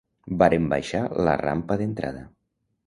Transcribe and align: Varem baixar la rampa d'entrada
Varem 0.43 0.65
baixar 0.71 1.03
la 1.29 1.37
rampa 1.45 1.79
d'entrada 1.85 2.27